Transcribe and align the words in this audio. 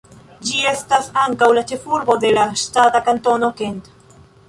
Ĝi 0.45 0.63
estas 0.69 1.09
ankaŭ 1.25 1.51
la 1.59 1.65
ĉefurbo 1.73 2.17
de 2.25 2.35
la 2.41 2.49
ŝtata 2.65 3.07
Kantono 3.11 3.55
Kent. 3.63 3.97